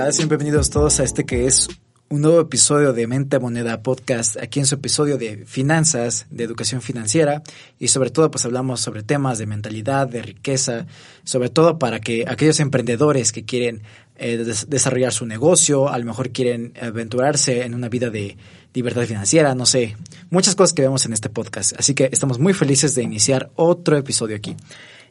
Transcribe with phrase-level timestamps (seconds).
[0.00, 0.12] tal?
[0.16, 1.68] Bienvenidos todos a este que es
[2.08, 6.80] un nuevo episodio de Mente Moneda Podcast, aquí en su episodio de finanzas, de educación
[6.80, 7.42] financiera
[7.78, 10.86] y sobre todo pues hablamos sobre temas de mentalidad, de riqueza,
[11.24, 13.82] sobre todo para que aquellos emprendedores que quieren
[14.16, 14.38] eh,
[14.68, 18.38] desarrollar su negocio, a lo mejor quieren aventurarse en una vida de
[18.72, 19.98] libertad financiera, no sé,
[20.30, 21.74] muchas cosas que vemos en este podcast.
[21.78, 24.56] Así que estamos muy felices de iniciar otro episodio aquí.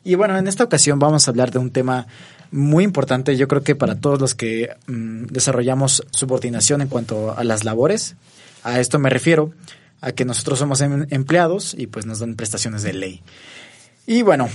[0.04, 2.08] Y bueno, en esta ocasión vamos a hablar de un tema
[2.52, 7.44] muy importante, yo creo que para todos los que mm, desarrollamos subordinación en cuanto a
[7.44, 8.16] las labores.
[8.64, 9.52] A esto me refiero
[10.02, 13.22] a que nosotros somos em, empleados y pues nos dan prestaciones de ley.
[14.08, 14.50] Y bueno,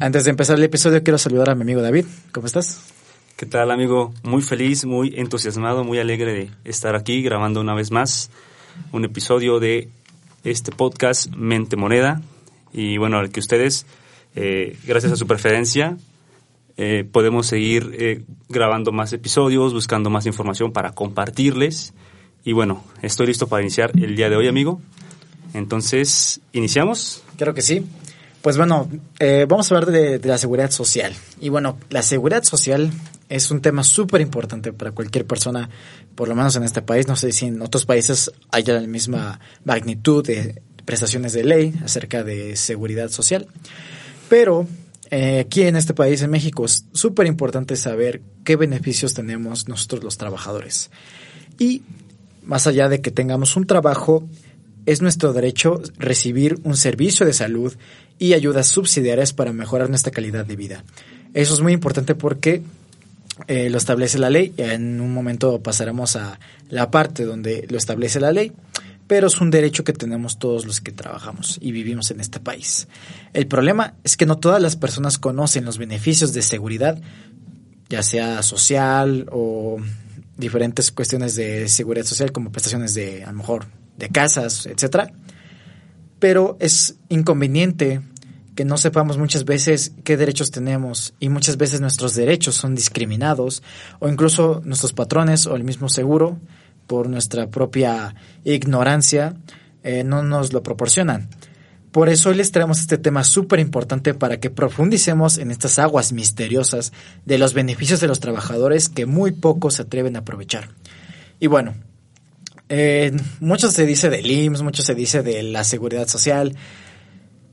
[0.00, 2.06] antes de empezar el episodio quiero saludar a mi amigo David.
[2.32, 2.80] ¿Cómo estás?
[3.36, 4.14] ¿Qué tal amigo?
[4.22, 8.30] Muy feliz, muy entusiasmado, muy alegre de estar aquí grabando una vez más
[8.92, 9.88] un episodio de
[10.44, 12.22] este podcast Mente Moneda.
[12.72, 13.86] Y bueno, al que ustedes,
[14.36, 15.96] eh, gracias a su preferencia,
[16.76, 21.94] eh, podemos seguir eh, grabando más episodios, buscando más información para compartirles.
[22.44, 24.80] Y bueno, estoy listo para iniciar el día de hoy, amigo.
[25.54, 27.22] Entonces, ¿iniciamos?
[27.36, 27.86] Creo que sí.
[28.42, 31.14] Pues bueno, eh, vamos a hablar de, de, la seguridad social.
[31.40, 32.90] Y bueno, la seguridad social
[33.28, 35.70] es un tema súper importante para cualquier persona,
[36.14, 37.08] por lo menos en este país.
[37.08, 42.22] No sé si en otros países haya la misma magnitud de prestaciones de ley acerca
[42.22, 43.46] de seguridad social.
[44.28, 44.66] Pero
[45.16, 50.02] eh, aquí en este país, en México, es súper importante saber qué beneficios tenemos nosotros
[50.02, 50.90] los trabajadores.
[51.56, 51.82] Y
[52.42, 54.28] más allá de que tengamos un trabajo,
[54.86, 57.72] es nuestro derecho recibir un servicio de salud
[58.18, 60.84] y ayudas subsidiarias para mejorar nuestra calidad de vida.
[61.32, 62.62] Eso es muy importante porque
[63.46, 64.52] eh, lo establece la ley.
[64.56, 68.50] En un momento pasaremos a la parte donde lo establece la ley
[69.06, 72.88] pero es un derecho que tenemos todos los que trabajamos y vivimos en este país.
[73.32, 77.00] El problema es que no todas las personas conocen los beneficios de seguridad,
[77.88, 79.78] ya sea social o
[80.36, 83.66] diferentes cuestiones de seguridad social como prestaciones de a lo mejor
[83.96, 85.12] de casas, etcétera.
[86.18, 88.00] Pero es inconveniente
[88.54, 93.62] que no sepamos muchas veces qué derechos tenemos y muchas veces nuestros derechos son discriminados
[93.98, 96.38] o incluso nuestros patrones o el mismo seguro
[96.86, 98.14] por nuestra propia
[98.44, 99.36] ignorancia,
[99.82, 101.28] eh, no nos lo proporcionan.
[101.94, 106.12] Por eso hoy les traemos este tema súper importante para que profundicemos en estas aguas
[106.12, 106.92] misteriosas
[107.24, 110.70] de los beneficios de los trabajadores que muy pocos se atreven a aprovechar.
[111.38, 111.74] Y bueno,
[112.68, 116.56] eh, mucho se dice del IMSS, mucho se dice de la seguridad social.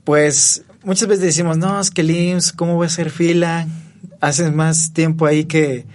[0.02, 3.68] Pues muchas veces decimos, no, es que el IMSS, ¿cómo voy a hacer fila?
[4.20, 5.86] Haces más tiempo ahí que,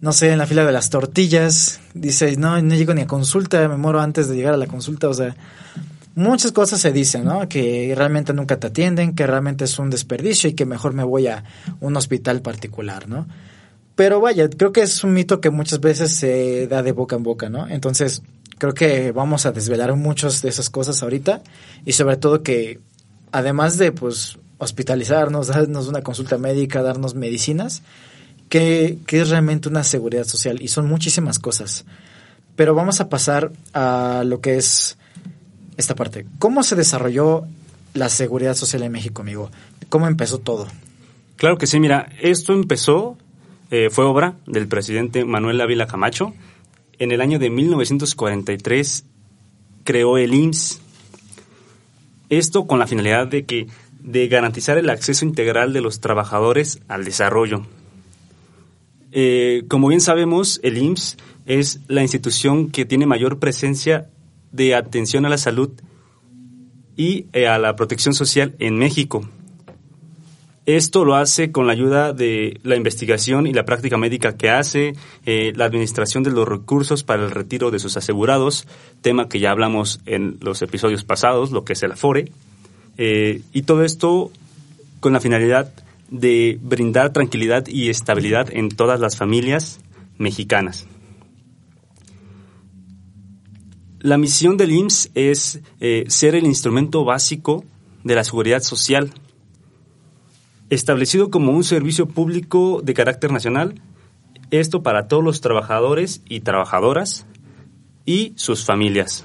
[0.00, 3.66] no sé, en la fila de las tortillas, dice, no, no llego ni a consulta,
[3.68, 5.34] me muero antes de llegar a la consulta, o sea,
[6.14, 7.48] muchas cosas se dicen, ¿no?
[7.48, 11.28] Que realmente nunca te atienden, que realmente es un desperdicio y que mejor me voy
[11.28, 11.44] a
[11.80, 13.26] un hospital particular, ¿no?
[13.94, 17.22] Pero vaya, creo que es un mito que muchas veces se da de boca en
[17.22, 17.66] boca, ¿no?
[17.66, 18.22] Entonces,
[18.58, 21.42] creo que vamos a desvelar muchas de esas cosas ahorita
[21.84, 22.80] y sobre todo que
[23.32, 27.82] además de pues hospitalizarnos, darnos una consulta médica, darnos medicinas,
[28.48, 31.84] qué, es realmente una seguridad social y son muchísimas cosas.
[32.54, 34.96] Pero vamos a pasar a lo que es
[35.76, 36.26] esta parte.
[36.38, 37.44] ¿Cómo se desarrolló
[37.94, 39.50] la seguridad social en México, amigo?
[39.88, 40.66] ¿Cómo empezó todo?
[41.36, 43.18] Claro que sí, mira, esto empezó,
[43.70, 46.32] eh, fue obra del presidente Manuel Ávila Camacho.
[46.98, 49.04] En el año de 1943
[49.84, 50.80] creó el IMSS.
[52.30, 53.66] Esto con la finalidad de que
[54.00, 57.66] de garantizar el acceso integral de los trabajadores al desarrollo.
[59.18, 61.16] Eh, como bien sabemos, el IMSS
[61.46, 64.10] es la institución que tiene mayor presencia
[64.52, 65.70] de atención a la salud
[66.98, 69.26] y eh, a la protección social en México.
[70.66, 74.92] Esto lo hace con la ayuda de la investigación y la práctica médica que hace,
[75.24, 78.68] eh, la administración de los recursos para el retiro de sus asegurados,
[79.00, 82.32] tema que ya hablamos en los episodios pasados, lo que es el Afore,
[82.98, 84.30] y todo esto
[85.00, 85.72] con la finalidad
[86.10, 89.80] de brindar tranquilidad y estabilidad en todas las familias
[90.18, 90.86] mexicanas.
[94.00, 97.64] La misión del IMSS es eh, ser el instrumento básico
[98.04, 99.12] de la seguridad social,
[100.70, 103.80] establecido como un servicio público de carácter nacional,
[104.50, 107.26] esto para todos los trabajadores y trabajadoras
[108.04, 109.24] y sus familias.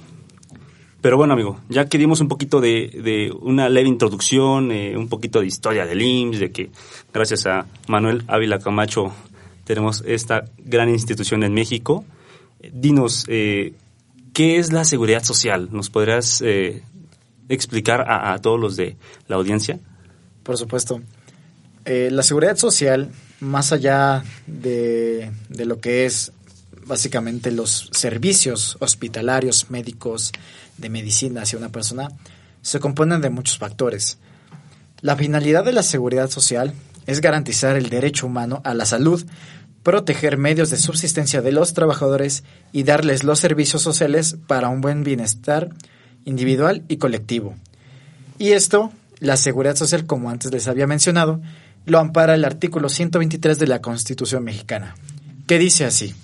[1.02, 5.42] Pero bueno, amigo, ya que dimos un poquito de, una leve introducción, eh, un poquito
[5.42, 6.70] de historia del IMSS, de que
[7.12, 9.12] gracias a Manuel Ávila Camacho
[9.64, 12.06] tenemos esta gran institución en México,
[12.72, 13.74] dinos, eh,
[14.34, 15.70] ¿qué es la seguridad social?
[15.72, 16.84] ¿Nos podrías eh,
[17.50, 18.96] explicar a, todos los de
[19.28, 19.80] la audiencia?
[20.44, 21.02] Por supuesto.
[21.86, 23.10] la seguridad social
[23.40, 26.32] más allá de, de lo que es
[26.86, 30.32] básicamente los servicios hospitalarios, médicos,
[30.82, 32.10] de medicina hacia una persona,
[32.62, 34.18] se componen de muchos factores.
[35.02, 36.74] La finalidad de la seguridad social
[37.08, 39.26] es garantizar el derecho humano a la salud,
[39.84, 45.04] proteger medios de subsistencia de los trabajadores y darles los servicios sociales para un buen
[45.04, 45.70] bienestar
[46.26, 47.56] individual y colectivo.
[48.38, 51.42] Y esto, la seguridad social, como antes les había mencionado,
[51.86, 54.96] lo ampara el artículo 123 de la Constitución mexicana,
[55.48, 56.16] que dice así.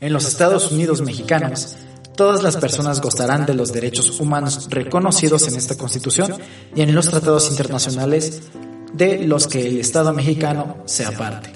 [0.00, 1.76] En los Estados Unidos mexicanos,
[2.16, 6.34] todas las personas gozarán de los derechos humanos reconocidos en esta Constitución
[6.74, 8.42] y en los tratados internacionales
[8.92, 11.50] de los que el Estado mexicano sea parte,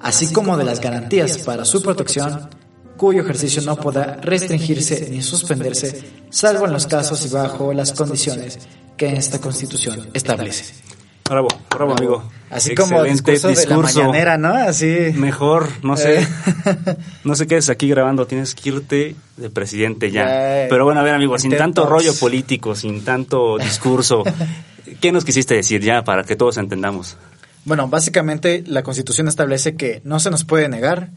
[0.00, 2.48] así como de las garantías para su protección,
[2.96, 8.58] cuyo ejercicio no podrá restringirse ni suspenderse, salvo en los casos y bajo las condiciones
[8.96, 10.87] que esta Constitución establece.
[11.28, 12.30] Bravo, bravo, amigo.
[12.50, 14.54] Así como discurso, de la mañanera, ¿no?
[14.54, 15.12] Así.
[15.14, 16.20] Mejor, no sé.
[16.20, 16.26] Eh.
[17.24, 20.24] no sé qué es aquí grabando, tienes que irte de presidente ya.
[20.70, 24.24] Pero bueno, a ver, amigo, sin tanto rollo político, sin tanto discurso,
[25.00, 27.16] ¿qué nos quisiste decir ya para que todos entendamos?
[27.64, 31.10] Bueno, básicamente la Constitución establece que no se nos puede negar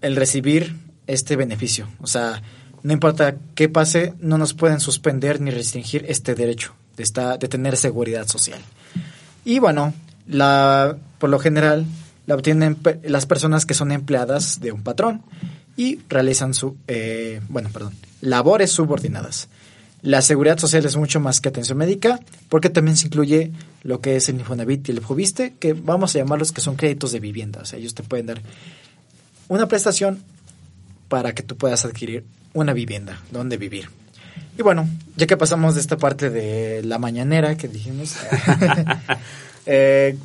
[0.00, 0.76] el recibir
[1.06, 1.88] este beneficio.
[2.00, 2.40] O sea,
[2.82, 7.48] no importa qué pase, no nos pueden suspender ni restringir este derecho de, esta, de
[7.48, 8.60] tener seguridad social.
[9.44, 9.92] Y bueno,
[10.26, 11.86] la, por lo general
[12.26, 15.22] la obtienen las personas que son empleadas de un patrón
[15.76, 19.48] y realizan su, eh, bueno, perdón, labores subordinadas.
[20.02, 23.52] La seguridad social es mucho más que atención médica, porque también se incluye
[23.82, 27.12] lo que es el Infonavit y el Fobiste, que vamos a llamarlos que son créditos
[27.12, 27.60] de vivienda.
[27.62, 28.42] O sea, ellos te pueden dar
[29.48, 30.22] una prestación
[31.08, 33.88] para que tú puedas adquirir una vivienda donde vivir.
[34.58, 38.16] Y bueno, ya que pasamos de esta parte de la mañanera que dijimos,
[39.66, 40.16] eh,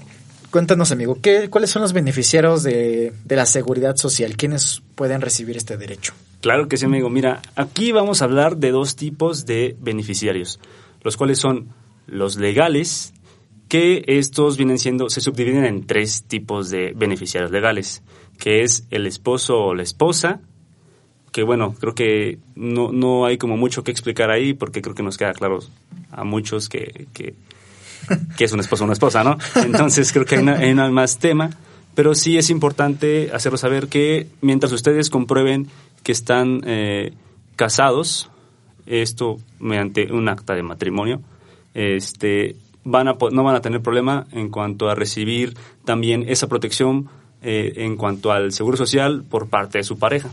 [0.52, 4.38] cuéntanos, amigo, ¿qué, ¿cuáles son los beneficiarios de, de la seguridad social?
[4.38, 6.14] ¿Quiénes pueden recibir este derecho?
[6.42, 7.10] Claro que sí, amigo.
[7.10, 10.60] Mira, aquí vamos a hablar de dos tipos de beneficiarios,
[11.02, 11.70] los cuales son
[12.08, 13.14] los legales,
[13.68, 18.04] que estos vienen siendo, se subdividen en tres tipos de beneficiarios legales,
[18.38, 20.42] que es el esposo o la esposa,
[21.40, 25.04] que bueno, creo que no, no hay como mucho que explicar ahí porque creo que
[25.04, 25.60] nos queda claro
[26.12, 27.34] a muchos que, que,
[28.44, 29.38] es un esposo o una esposa, ¿no?
[29.56, 31.50] Entonces creo que hay, hay más tema,
[31.96, 35.68] pero sí es importante hacerlo saber que mientras ustedes comprueben
[36.04, 37.14] que están eh,
[37.56, 38.30] casados,
[38.86, 41.22] esto mediante un acta de matrimonio,
[41.74, 45.54] este, van a, no van a tener problema en cuanto a recibir
[45.86, 47.08] también esa protección
[47.42, 50.30] eh, en cuanto al seguro social por parte de su pareja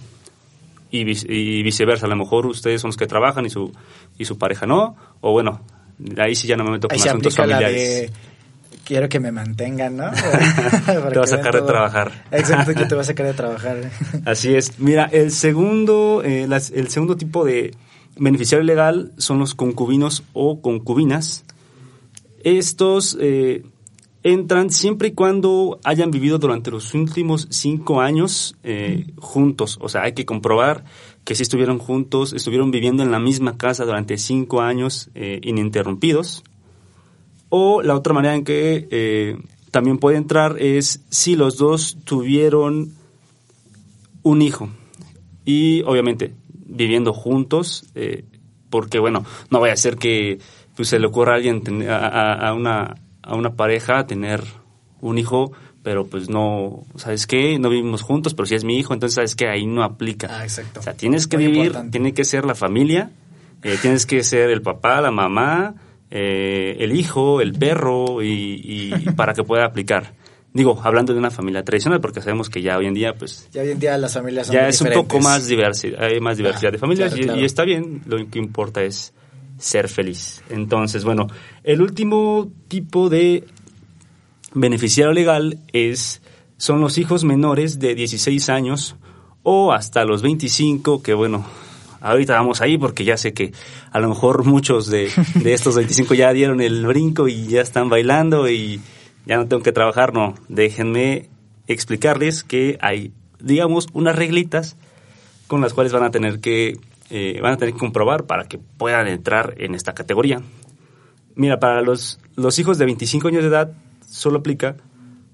[0.90, 2.06] y, viceversa.
[2.06, 3.72] A lo mejor ustedes son los que trabajan y su,
[4.18, 5.60] y su pareja no, o bueno,
[6.18, 8.10] ahí sí ya no me meto con asuntos familiares.
[8.84, 10.10] quiero que me mantengan, ¿no?
[11.12, 12.24] te vas a sacar de trabajar.
[12.30, 13.90] Exacto, que te vas a sacar de trabajar.
[14.24, 14.78] Así es.
[14.78, 17.74] Mira, el segundo, eh, el segundo tipo de
[18.16, 21.44] beneficiario legal son los concubinos o concubinas.
[22.42, 23.64] Estos eh,
[24.26, 29.78] entran siempre y cuando hayan vivido durante los últimos cinco años eh, juntos.
[29.80, 30.84] O sea, hay que comprobar
[31.22, 36.42] que si estuvieron juntos, estuvieron viviendo en la misma casa durante cinco años eh, ininterrumpidos.
[37.50, 39.38] O la otra manera en que eh,
[39.70, 42.94] también puede entrar es si los dos tuvieron
[44.24, 44.70] un hijo.
[45.44, 47.86] Y obviamente viviendo juntos,
[48.70, 50.40] porque bueno, no vaya a ser que
[50.74, 54.42] pues, se le ocurra a alguien a una a una pareja a tener
[55.00, 55.52] un hijo,
[55.82, 57.58] pero pues no, ¿sabes qué?
[57.58, 59.48] No vivimos juntos, pero si es mi hijo, entonces ¿sabes qué?
[59.48, 60.28] Ahí no aplica.
[60.30, 60.80] Ah, exacto.
[60.80, 63.10] O sea, tienes que vivir, tiene que ser la familia,
[63.62, 65.74] eh, tienes que ser el papá, la mamá,
[66.10, 70.14] eh, el hijo, el perro, y, para que pueda aplicar.
[70.52, 73.48] Digo, hablando de una familia tradicional, porque sabemos que ya hoy en día, pues...
[73.52, 76.38] Ya hoy en día las familias son Ya es un poco más diversidad, hay más
[76.38, 79.12] diversidad de familias y, está bien, lo que importa es
[79.58, 80.42] ser feliz.
[80.50, 81.28] Entonces, bueno,
[81.64, 83.44] el último tipo de
[84.54, 86.22] beneficiario legal es
[86.56, 88.96] son los hijos menores de 16 años
[89.42, 91.44] o hasta los 25, que bueno,
[92.00, 93.52] ahorita vamos ahí porque ya sé que
[93.90, 95.10] a lo mejor muchos de,
[95.44, 98.80] estos 25 ya dieron el brinco y ya están bailando y
[99.26, 101.28] ya no tengo que trabajar, no, déjenme
[101.66, 104.76] explicarles que hay, digamos, unas reglitas
[105.46, 106.78] con las cuales van a tener que
[107.10, 110.42] eh, van a tener que comprobar para que puedan entrar en esta categoría.
[111.34, 113.72] Mira, para los, los hijos de 25 años de edad
[114.08, 114.76] solo aplica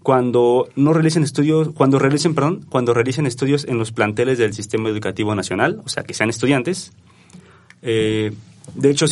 [0.03, 4.89] cuando no realicen estudios, cuando realicen, perdón, cuando realicen estudios en los planteles del Sistema
[4.89, 6.93] Educativo Nacional, o sea, que sean estudiantes.
[7.83, 8.33] Eh,
[8.75, 9.07] de hecho,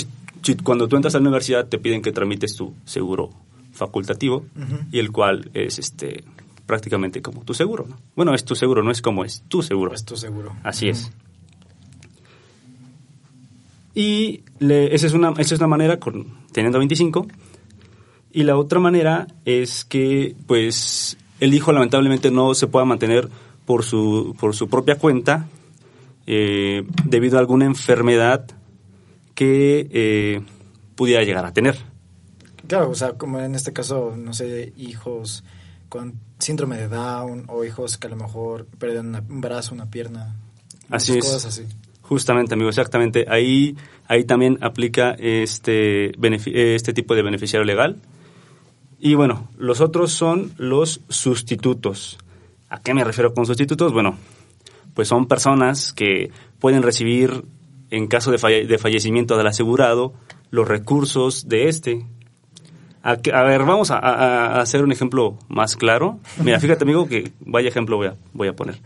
[0.63, 3.31] cuando tú entras a la universidad te piden que tramites tu seguro
[3.73, 4.45] facultativo
[4.91, 6.25] y el cual es este
[6.67, 7.87] prácticamente como tu seguro.
[7.89, 7.99] ¿no?
[8.15, 9.93] Bueno, es tu seguro, no es como es tu seguro.
[9.93, 10.55] Es tu seguro.
[10.63, 11.11] Así es.
[13.95, 17.27] Y le- esa, es una, esa es una manera con, teniendo 25.
[18.33, 23.29] Y la otra manera es que, pues, el hijo lamentablemente no se pueda mantener
[23.65, 25.47] por su, por su propia cuenta
[26.27, 28.47] eh, debido a alguna enfermedad
[29.35, 30.43] que eh,
[30.95, 31.77] pudiera llegar a tener.
[32.69, 35.43] Claro, o sea, como en este caso, no sé, hijos
[35.89, 39.91] con síndrome de Down o hijos que a lo mejor pierden una- un brazo, una
[39.91, 40.37] pierna.
[40.89, 41.25] Así es.
[41.25, 41.65] Cosas así.
[42.11, 43.27] Justamente, amigo, exactamente.
[43.29, 43.77] Ahí,
[44.09, 47.99] ahí también aplica este, benefi- este tipo de beneficiario legal.
[48.99, 52.19] Y bueno, los otros son los sustitutos.
[52.69, 53.93] ¿A qué me refiero con sustitutos?
[53.93, 54.17] Bueno,
[54.95, 57.45] pues son personas que pueden recibir,
[57.91, 60.13] en caso de, falle- de fallecimiento del asegurado,
[60.51, 62.05] los recursos de este.
[63.05, 66.19] A, que- a ver, vamos a hacer un ejemplo más claro.
[66.43, 68.81] Mira, fíjate, amigo, que vaya ejemplo voy a, voy a poner.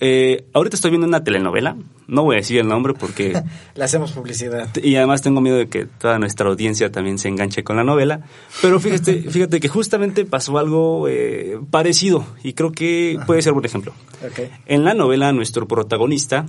[0.00, 1.76] Eh, ahorita estoy viendo una telenovela,
[2.08, 3.40] no voy a decir el nombre porque...
[3.76, 4.68] Le hacemos publicidad.
[4.82, 8.22] Y además tengo miedo de que toda nuestra audiencia también se enganche con la novela.
[8.60, 13.64] Pero fíjate, fíjate que justamente pasó algo eh, parecido y creo que puede ser buen
[13.66, 13.92] ejemplo.
[14.26, 14.40] Ok.
[14.66, 16.46] En la novela nuestro protagonista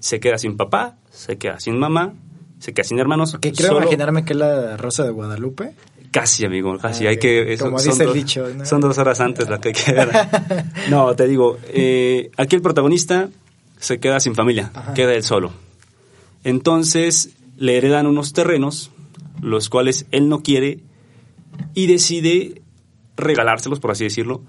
[0.00, 2.14] se queda sin papá, se queda sin mamá,
[2.58, 3.36] se queda sin hermanos.
[3.40, 5.74] Que solo- imaginarme que es la Rosa de Guadalupe.
[6.10, 7.06] Casi, amigo, casi.
[7.06, 8.66] Ah, hay que, Como son, dice el dos, dicho, ¿no?
[8.66, 10.10] son dos horas antes la que hay que ver.
[10.90, 13.30] No, te digo, eh, aquí el protagonista
[13.82, 14.94] se queda sin familia, Ajá.
[14.94, 15.52] queda él solo.
[16.44, 18.90] Entonces le heredan unos terrenos,
[19.40, 20.80] los cuales él no quiere,
[21.74, 22.62] y decide
[23.16, 24.42] regalárselos, por así decirlo,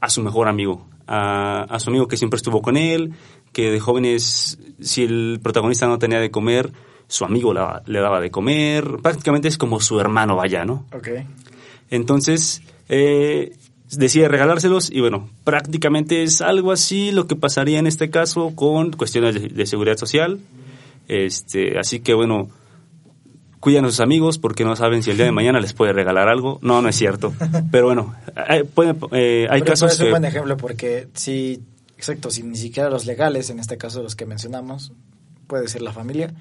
[0.00, 3.12] a su mejor amigo, a, a su amigo que siempre estuvo con él,
[3.52, 6.72] que de jóvenes, si el protagonista no tenía de comer,
[7.06, 10.86] su amigo la- le daba de comer, prácticamente es como su hermano, vaya, ¿no?
[10.92, 11.08] Ok.
[11.90, 13.56] Entonces, eh,
[13.90, 18.92] decide regalárselos y bueno, prácticamente es algo así lo que pasaría en este caso con
[18.92, 20.40] cuestiones de, de seguridad social.
[21.08, 22.48] Este, así que bueno,
[23.60, 26.28] cuidan a sus amigos porque no saben si el día de mañana les puede regalar
[26.28, 26.58] algo.
[26.62, 27.32] No, no es cierto.
[27.70, 31.60] Pero bueno, hay, puede- eh, hay Pero casos Es un buen ejemplo porque si,
[31.96, 34.92] exacto, si ni siquiera los legales, en este caso los que mencionamos,
[35.46, 36.34] puede ser la familia,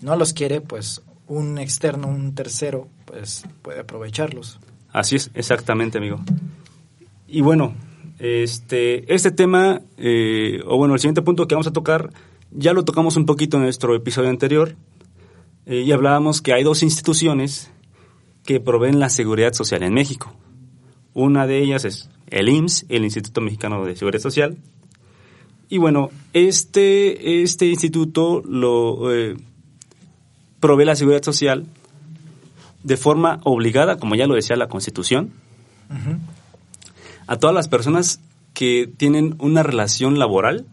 [0.00, 4.58] no los quiere, pues un externo, un tercero, pues puede aprovecharlos.
[4.92, 6.20] Así es, exactamente, amigo.
[7.26, 7.74] Y bueno,
[8.18, 12.10] este, este tema, eh, o bueno, el siguiente punto que vamos a tocar,
[12.50, 14.76] ya lo tocamos un poquito en nuestro episodio anterior,
[15.66, 17.70] eh, y hablábamos que hay dos instituciones
[18.44, 20.34] que proveen la seguridad social en México.
[21.14, 24.58] Una de ellas es el IMSS, el Instituto Mexicano de Seguridad Social.
[25.68, 29.36] Y bueno, este, este instituto lo eh,
[30.60, 31.66] provee la seguridad social
[32.82, 35.32] de forma obligada, como ya lo decía la Constitución.
[37.26, 38.20] A todas las personas
[38.52, 40.66] que tienen una relación laboral,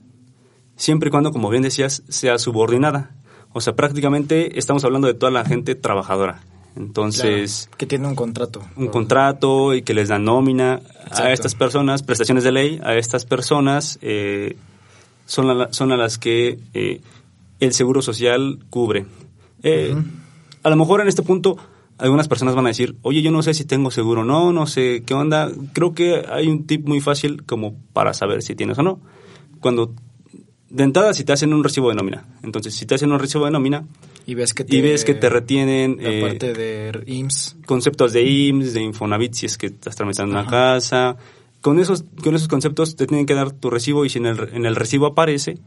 [0.75, 3.11] siempre y cuando, como bien decías, sea subordinada.
[3.53, 6.41] O sea, prácticamente estamos hablando de toda la gente trabajadora.
[6.75, 8.61] Entonces, Claro, que tiene un contrato.
[8.77, 11.23] un contrato y que les dan nómina Exacto.
[11.23, 14.55] a estas personas, prestaciones de ley, a estas personas eh,
[15.25, 17.01] son, a la- son a las que eh,
[17.59, 19.05] el Seguro Social cubre.
[19.63, 19.95] Eh.
[20.63, 21.57] A lo mejor en este punto
[22.01, 24.65] algunas personas van a decir, oye, yo no sé si tengo seguro o no, no
[24.65, 25.51] sé qué onda.
[25.73, 28.99] Creo que hay un tip muy fácil como para saber si tienes o no.
[29.59, 29.93] Cuando,
[30.69, 32.25] de entrada, si te hacen un recibo de nómina.
[32.41, 33.85] Entonces, si te hacen un recibo de nómina
[34.25, 35.97] Y ves que te, y ves que te retienen...
[36.01, 37.57] la eh, parte de IMSS.
[37.67, 41.17] conceptos de IMSS, de Infonavit, si es que estás tramitando una casa.
[41.61, 44.49] Con esos, con esos conceptos te tienen que dar tu recibo y si en el,
[44.53, 45.59] en el recibo aparece,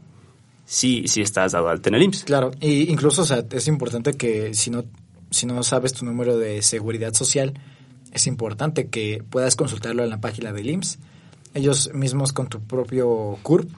[0.65, 2.25] sí, sí estás dado alta en el IMSS.
[2.25, 4.83] Claro, y incluso, o sea, es importante que si no,
[5.35, 7.59] si no sabes tu número de seguridad social,
[8.13, 10.97] es importante que puedas consultarlo en la página del IMSS.
[11.53, 13.69] Ellos mismos con tu propio CURP,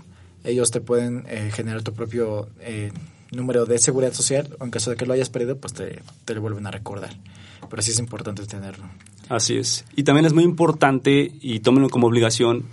[0.43, 2.91] ellos te pueden eh, generar tu propio eh,
[3.31, 6.35] número de seguridad social, o en caso de que lo hayas perdido, pues te, te
[6.35, 7.17] lo vuelven a recordar.
[7.67, 8.85] Pero sí es importante tenerlo.
[9.27, 9.83] Así es.
[9.95, 12.65] Y también es muy importante, y tómenlo como obligación,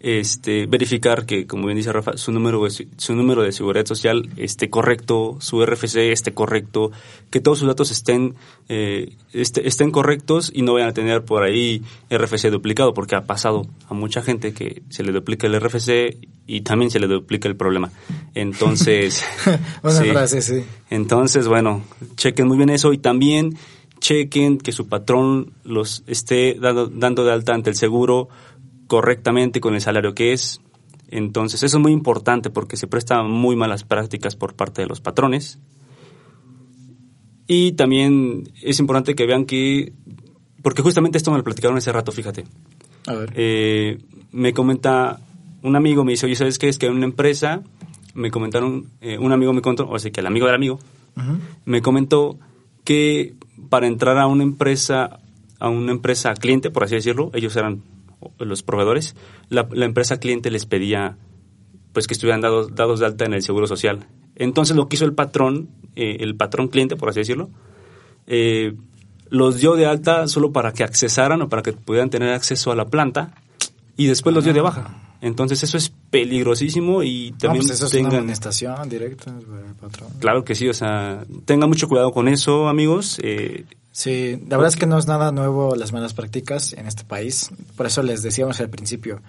[0.00, 4.28] este, verificar que, como bien dice Rafa, su número, de- su número de seguridad social
[4.36, 6.92] esté correcto, su RFC esté correcto,
[7.30, 8.34] que todos sus datos estén,
[8.68, 13.24] eh, este- estén correctos y no vayan a tener por ahí RFC duplicado, porque ha
[13.24, 17.48] pasado a mucha gente que se le duplica el RFC y también se le duplica
[17.48, 17.90] el problema.
[18.34, 19.24] Entonces,
[19.88, 20.10] sí.
[20.10, 20.62] frase, sí.
[20.90, 21.82] Entonces, bueno,
[22.16, 23.56] chequen muy bien eso y también
[23.98, 28.28] chequen que su patrón los esté dando, dando de alta ante el seguro
[28.86, 30.60] correctamente con el salario que es.
[31.08, 35.00] Entonces, eso es muy importante porque se prestan muy malas prácticas por parte de los
[35.00, 35.58] patrones.
[37.46, 39.92] Y también es importante que vean que,
[40.62, 42.44] porque justamente esto me lo platicaron hace rato, fíjate,
[43.06, 43.32] A ver.
[43.36, 43.98] Eh,
[44.32, 45.20] me comenta
[45.62, 46.68] un amigo, me dice, oye, ¿sabes qué?
[46.68, 47.62] Es que en una empresa
[48.14, 50.78] me comentaron, eh, un amigo me contó, o sea, que el amigo del amigo,
[51.64, 52.38] me comentó
[52.84, 53.34] que
[53.70, 55.20] para entrar a una empresa,
[55.58, 57.82] a una empresa cliente, por así decirlo, ellos eran
[58.38, 59.14] los proveedores,
[59.48, 61.16] la, la empresa cliente les pedía
[61.92, 64.06] pues que estuvieran dados, dados de alta en el seguro social.
[64.34, 67.48] Entonces lo que hizo el patrón, eh, el patrón cliente, por así decirlo,
[68.26, 68.74] eh,
[69.30, 72.76] los dio de alta solo para que accesaran o para que pudieran tener acceso a
[72.76, 73.34] la planta
[73.96, 75.02] y después los dio de baja.
[75.22, 78.18] Entonces eso es peligrosísimo y No, también pues eso es una tengan...
[78.20, 79.34] amonestación directa,
[79.80, 80.10] patrón.
[80.20, 83.18] Claro que sí, o sea, tengan mucho cuidado con eso, amigos.
[83.22, 83.64] Eh,
[83.98, 87.48] Sí, la verdad es que no es nada nuevo las malas prácticas en este país.
[87.78, 89.22] Por eso les decíamos al principio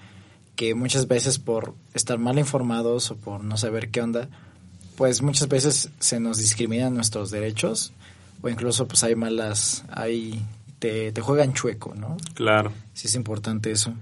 [0.57, 4.27] que muchas veces por estar mal informados o por no saber qué onda,
[4.97, 7.93] pues muchas veces se nos discriminan nuestros derechos
[8.41, 10.43] o incluso pues hay malas, hay
[10.79, 12.17] te, te juegan chueco, ¿no?
[12.33, 12.73] claro.
[12.93, 13.93] Sí es importante eso.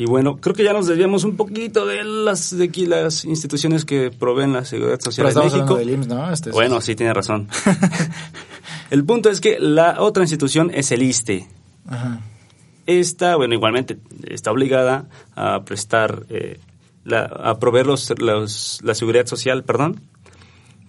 [0.00, 3.84] Y bueno, creo que ya nos desviamos un poquito de las de aquí las instituciones
[3.84, 5.76] que proveen la seguridad social Pero hablando México.
[5.76, 6.32] del IMSS, ¿no?
[6.32, 7.48] Este es- Bueno, sí tiene razón.
[8.90, 11.46] El punto es que la otra institución es el ISTE.
[11.86, 12.20] Ajá.
[12.86, 16.58] Esta, bueno, igualmente está obligada a prestar, eh,
[17.04, 20.00] la- a proveer los, los- la seguridad social, perdón,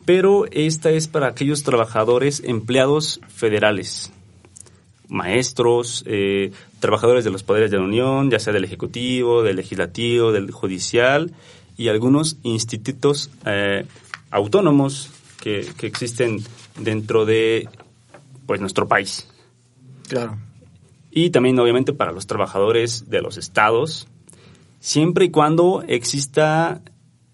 [0.05, 4.11] pero esta es para aquellos trabajadores empleados federales,
[5.07, 10.31] maestros, eh, trabajadores de los poderes de la Unión, ya sea del Ejecutivo, del Legislativo,
[10.31, 11.31] del Judicial
[11.77, 13.85] y algunos institutos eh,
[14.31, 15.09] autónomos
[15.41, 16.41] que, que existen
[16.79, 17.67] dentro de
[18.49, 19.27] pues nuestro país
[20.07, 20.39] Claro.
[21.11, 24.07] y también obviamente para los trabajadores de los estados,
[24.79, 26.81] siempre y cuando exista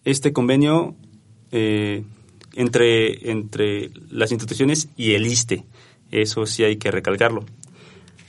[0.03, 0.93] este convenio
[1.53, 2.03] eh,
[2.55, 5.63] entre, entre las instituciones y el ISTE.
[6.11, 7.45] Eso sí hay que recalcarlo.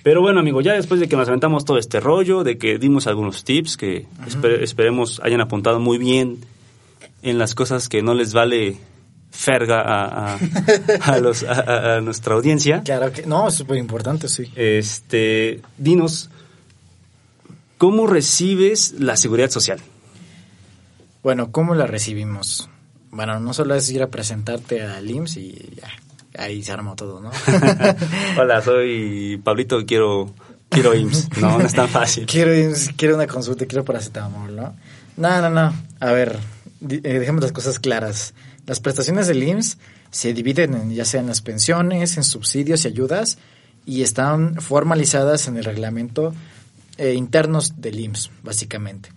[0.04, 3.08] Pero bueno, amigo, ya después de que nos aventamos todo este rollo, de que dimos
[3.08, 6.38] algunos tips que espe- esperemos hayan apuntado muy bien
[7.22, 8.76] en las cosas que no les vale
[9.36, 10.38] ferga a, a-
[11.04, 12.82] a los, a- nuestra audiencia.
[12.82, 14.50] Claro que no, es súper importante, sí.
[14.56, 16.30] Este, dinos,
[17.78, 19.78] ¿cómo recibes la seguridad social?
[21.22, 22.68] Bueno, ¿cómo la recibimos?
[23.10, 27.20] Bueno, no solo es ir a presentarte al IMSS y ya, ahí se armó todo,
[27.20, 27.30] ¿no?
[28.40, 30.32] Hola, soy Pablito, quiero,
[30.68, 31.36] quiero IMSS.
[31.38, 32.26] No, no es tan fácil.
[32.30, 34.74] quiero, IMSS, quiero una consulta, quiero paracetamol, ¿no?
[35.16, 35.74] No, no, no.
[36.00, 36.38] A ver,
[36.88, 38.34] eh, dejemos las cosas claras.
[38.66, 39.78] Las prestaciones del IMSS
[40.10, 43.38] se dividen en, ya sea en las pensiones, en subsidios y ayudas,
[43.84, 46.34] y están formalizadas en el reglamento
[46.98, 49.10] eh, internos del IMSS, básicamente.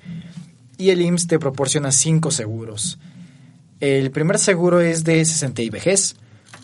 [0.78, 3.00] Y el IMSS te proporciona cinco seguros.
[3.80, 6.16] El primer seguro es de 60 y vejez.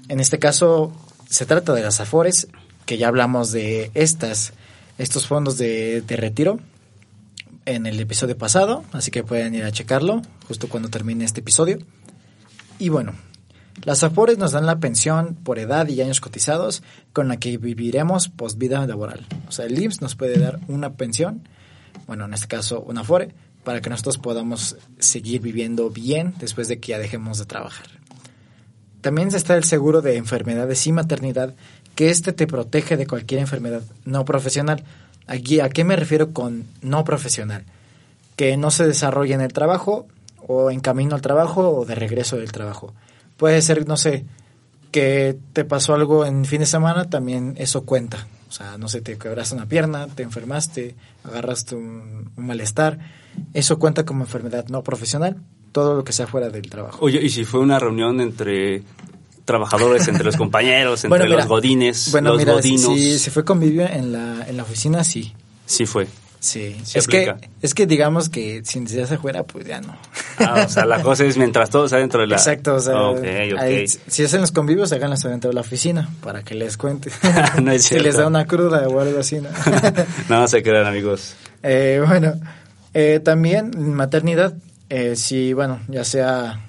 [0.07, 0.93] En este caso
[1.27, 2.47] se trata de las AFORES,
[2.85, 4.53] que ya hablamos de estas,
[4.99, 6.59] estos fondos de, de retiro
[7.65, 11.79] en el episodio pasado, así que pueden ir a checarlo justo cuando termine este episodio.
[12.79, 13.13] Y bueno,
[13.83, 16.83] las AFORES nos dan la pensión por edad y años cotizados
[17.13, 19.25] con la que viviremos post vida laboral.
[19.47, 21.47] O sea, el IMSS nos puede dar una pensión,
[22.07, 23.33] bueno, en este caso una AFORE,
[23.63, 27.87] para que nosotros podamos seguir viviendo bien después de que ya dejemos de trabajar.
[29.01, 31.53] También está el seguro de enfermedades y maternidad,
[31.95, 34.83] que este te protege de cualquier enfermedad no profesional.
[35.27, 37.65] Aquí, ¿a qué me refiero con no profesional?
[38.35, 40.07] Que no se desarrolle en el trabajo
[40.47, 42.93] o en camino al trabajo o de regreso del trabajo.
[43.37, 44.25] Puede ser, no sé,
[44.91, 48.27] que te pasó algo en fin de semana, también eso cuenta.
[48.47, 52.99] O sea, no sé, te quebraste una pierna, te enfermaste, agarraste un, un malestar.
[53.53, 55.37] Eso cuenta como enfermedad no profesional,
[55.73, 56.99] todo lo que sea fuera del trabajo.
[57.01, 58.83] Oye, ¿y si fue una reunión entre
[59.43, 62.93] trabajadores, entre los compañeros, entre Bueno, mira, los godines, Bueno, los mira, godinos?
[62.93, 65.33] si, si fue convivio en la, en la oficina, sí.
[65.65, 66.07] Sí fue.
[66.39, 66.75] Sí.
[66.83, 69.95] Se es, que, es que digamos que si se fuera, pues ya no.
[70.37, 72.35] Ah, o sea, la cosa es mientras todo está dentro de la...
[72.35, 73.59] Exacto, o sea, Ok, ok.
[73.59, 77.09] ahí, si hacen los convivios, háganlos dentro de la oficina para que les cuente.
[77.61, 78.21] No es si les cierto.
[78.21, 79.49] da una cruda o algo así, ¿no?
[80.29, 81.35] no se crean, amigos.
[81.63, 82.33] Eh, bueno,
[82.93, 84.53] eh, también maternidad,
[84.89, 86.61] eh, si, bueno, ya sea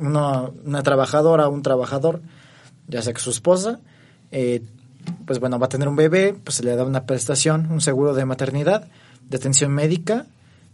[0.00, 2.22] uno, una trabajadora o un trabajador,
[2.88, 3.78] ya sea que su esposa,
[4.32, 4.62] eh,
[5.26, 8.14] pues bueno, va a tener un bebé, pues se le da una prestación, un seguro
[8.14, 8.88] de maternidad,
[9.32, 10.26] de atención médica,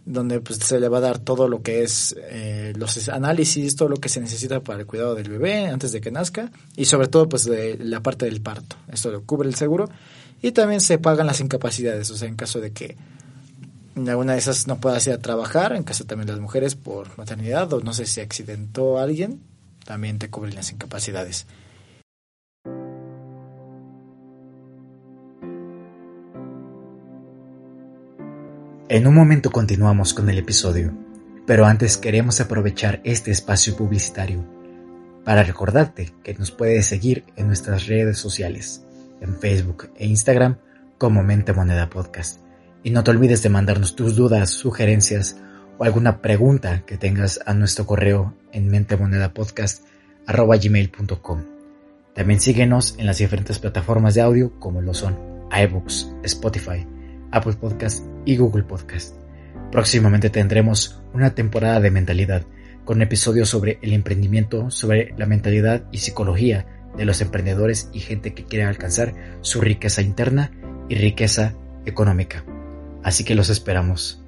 [0.05, 3.89] donde pues se le va a dar todo lo que es eh, los análisis, todo
[3.89, 7.09] lo que se necesita para el cuidado del bebé antes de que nazca y sobre
[7.09, 8.77] todo pues de la parte del parto.
[8.91, 9.89] Esto lo cubre el seguro
[10.43, 12.97] y también se pagan las incapacidades, o sea, en caso de que
[13.97, 17.73] alguna de esas no pueda ir a trabajar, en caso también las mujeres por maternidad
[17.73, 19.41] o no sé si accidentó alguien,
[19.85, 21.47] también te cubren las incapacidades.
[28.91, 30.95] En un momento continuamos con el episodio,
[31.47, 34.43] pero antes queremos aprovechar este espacio publicitario
[35.27, 38.87] para recordarte que nos puedes seguir en nuestras redes sociales,
[39.21, 40.57] en Facebook e Instagram
[40.97, 42.41] como Mente Moneda Podcast.
[42.83, 45.37] Y no te olvides de mandarnos tus dudas, sugerencias
[45.77, 51.43] o alguna pregunta que tengas a nuestro correo en mentemonedapodcast.gmail.com.
[52.15, 55.19] También síguenos en las diferentes plataformas de audio como lo son
[55.51, 56.87] iBooks, Spotify,
[57.31, 59.15] Apple Podcast y Google Podcast.
[59.71, 62.43] Próximamente tendremos una temporada de mentalidad
[62.85, 68.33] con episodios sobre el emprendimiento, sobre la mentalidad y psicología de los emprendedores y gente
[68.33, 69.13] que quiere alcanzar
[69.43, 70.51] su riqueza interna
[70.89, 72.45] y riqueza económica.
[73.03, 74.23] Así que los esperamos.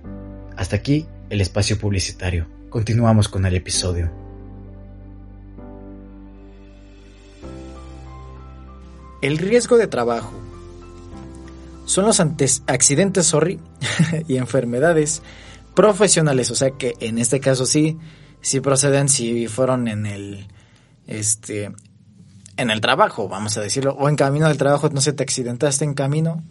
[0.56, 2.46] Hasta aquí el espacio publicitario.
[2.68, 4.10] Continuamos con el episodio.
[9.22, 10.39] El riesgo de trabajo
[11.90, 13.58] son los accidentes, sorry,
[14.28, 15.22] y enfermedades
[15.74, 17.98] profesionales, o sea que en este caso sí,
[18.40, 20.46] sí proceden si fueron en el,
[21.08, 21.72] este,
[22.56, 25.84] en el trabajo, vamos a decirlo, o en camino del trabajo, no sé, te accidentaste
[25.84, 26.44] en camino,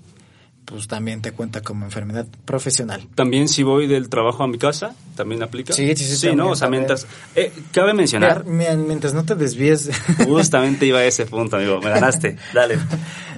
[0.70, 3.08] pues también te cuenta como enfermedad profesional.
[3.16, 5.74] También si voy del trabajo a mi casa, también aplica.
[5.74, 6.16] Sí, sí, sí.
[6.16, 6.52] Sí, ¿no?
[6.52, 7.08] O sea, mientras...
[7.36, 8.46] Eh, cabe mencionar...
[8.46, 9.90] mientras no te desvíes.
[10.28, 11.82] Justamente iba a ese punto, amigo.
[11.82, 12.38] Me ganaste.
[12.54, 12.78] Dale.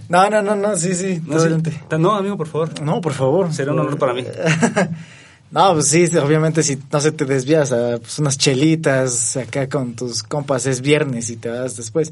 [0.10, 1.22] No, no, no, no, sí, sí.
[1.26, 2.82] No, no, amigo, por favor.
[2.82, 3.54] No, por favor.
[3.54, 4.26] Será un honor para mí.
[5.52, 9.96] no, pues sí, obviamente si no se te desvías a pues, unas chelitas acá con
[9.96, 12.12] tus compas, es viernes y te vas después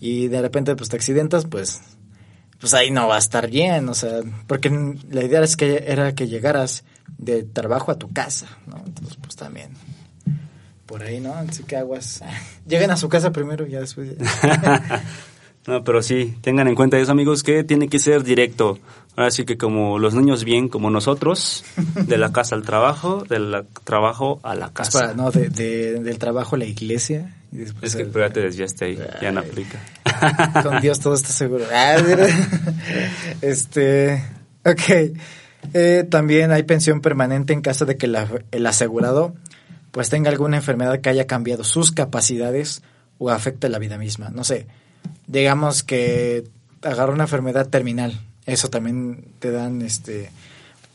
[0.00, 1.80] y de repente pues te accidentas, pues
[2.60, 4.70] pues ahí no va a estar bien, o sea, porque
[5.10, 6.84] la idea es que era que llegaras
[7.18, 8.82] de trabajo a tu casa, ¿no?
[8.84, 9.70] Entonces pues también
[10.86, 11.34] por ahí, ¿no?
[11.34, 12.22] Así que aguas.
[12.66, 14.10] Lleguen a su casa primero y ya después.
[15.66, 18.78] No, pero sí, tengan en cuenta eso, amigos, que tiene que ser directo.
[19.16, 21.64] Ahora sí que como los niños bien, como nosotros,
[22.06, 25.14] de la casa al trabajo, del trabajo a la casa.
[25.14, 27.34] no, de, del trabajo a la iglesia.
[27.56, 29.80] Y después es que ya te desviaste ahí, ya no aplica.
[30.62, 31.64] Con Dios todo está seguro.
[31.72, 31.96] Ah,
[33.40, 34.22] este,
[34.62, 35.16] ok.
[35.72, 38.12] Eh, también hay pensión permanente en caso de que
[38.50, 39.34] el asegurado
[39.90, 42.82] pues tenga alguna enfermedad que haya cambiado sus capacidades
[43.16, 44.28] o afecte la vida misma.
[44.28, 44.66] No sé,
[45.26, 46.44] digamos que
[46.82, 50.30] agarra una enfermedad terminal, eso también te dan este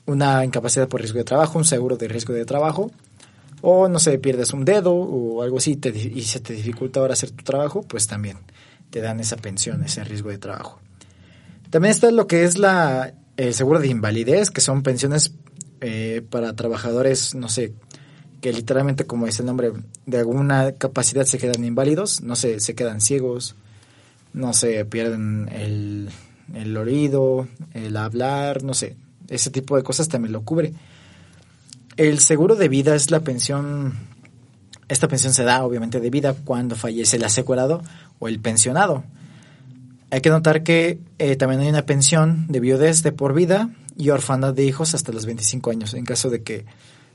[0.06, 2.92] una incapacidad por riesgo de trabajo, un seguro de riesgo de trabajo,
[3.62, 5.80] o no sé, pierdes un dedo o algo así
[6.14, 8.38] y se te dificulta ahora hacer tu trabajo, pues también
[8.90, 10.80] te dan esa pensión, ese riesgo de trabajo.
[11.70, 15.34] También está lo que es la, el seguro de invalidez, que son pensiones
[15.80, 17.74] eh, para trabajadores, no sé,
[18.42, 19.72] que literalmente, como dice el nombre,
[20.06, 23.56] de alguna capacidad se quedan inválidos, no sé, se quedan ciegos,
[24.34, 26.10] no sé, pierden el,
[26.54, 28.98] el oído, el hablar, no sé,
[29.30, 30.74] ese tipo de cosas también lo cubre.
[31.98, 33.94] El seguro de vida es la pensión,
[34.88, 37.82] esta pensión se da obviamente de vida cuando fallece el asegurado
[38.20, 39.04] o el pensionado.
[40.10, 44.10] Hay que notar que eh, también hay una pensión de viudez de por vida y
[44.10, 45.94] orfandad de hijos hasta los 25 años.
[45.94, 46.66] En caso de que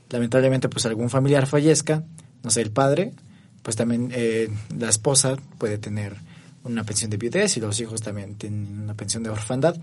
[0.09, 2.03] lamentablemente pues algún familiar fallezca,
[2.43, 3.13] no sé, el padre,
[3.61, 6.15] pues también eh, la esposa puede tener
[6.63, 9.75] una pensión de viudez y los hijos también tienen una pensión de orfandad.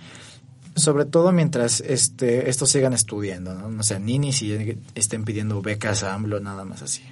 [0.76, 3.78] Sobre todo mientras este, estos sigan estudiando, ¿no?
[3.78, 7.02] O sea, ni ni si estén pidiendo becas a AMLO, nada más así.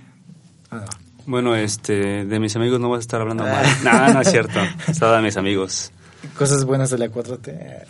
[0.70, 0.84] Ah,
[1.26, 3.64] bueno, este, de mis amigos no vas a estar hablando mal.
[3.84, 4.58] no, no es cierto.
[4.92, 5.92] Solo de mis amigos.
[6.36, 7.86] Cosas buenas de la 4T.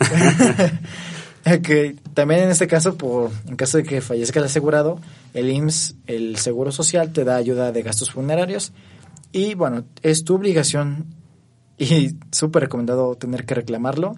[1.61, 4.99] que también en este caso, por en caso de que fallezca el asegurado,
[5.33, 8.73] el IMSS, el Seguro Social, te da ayuda de gastos funerarios
[9.31, 11.07] y bueno, es tu obligación
[11.77, 14.15] y súper recomendado tener que reclamarlo.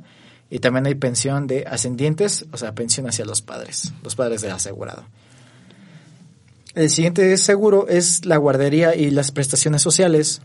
[0.50, 4.52] Y también hay pensión de ascendientes, o sea, pensión hacia los padres, los padres del
[4.52, 5.06] asegurado.
[6.76, 10.42] El siguiente seguro es la guardería y las prestaciones sociales.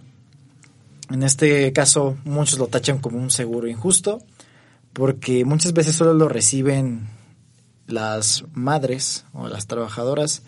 [1.10, 4.22] En este caso, muchos lo tachan como un seguro injusto,
[4.92, 7.08] porque muchas veces solo lo reciben
[7.88, 10.42] las madres o las trabajadoras,